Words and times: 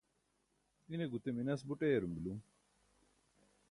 ine 0.93 1.05
gute 1.11 1.29
minas 1.35 1.61
buṭ 1.67 1.81
eyarum 1.87 2.13
bila 2.15 2.35